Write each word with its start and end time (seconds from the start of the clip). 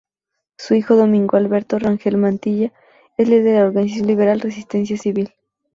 Su 0.57 0.73
hijo 0.73 0.95
Domingo 0.95 1.37
Alberto 1.37 1.77
Rangel 1.77 2.17
Mantilla 2.17 2.73
es 3.17 3.29
líder 3.29 3.43
de 3.43 3.53
la 3.59 3.65
organización 3.65 4.07
liberal 4.07 4.39
Resistencia 4.41 4.97
Civil. 4.97 5.35